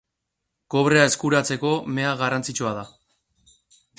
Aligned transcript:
Kobrea 0.75 1.03
eskuratzeko 1.09 1.75
mea 1.97 2.15
garrantzitsua 2.23 2.75
da. 2.81 2.89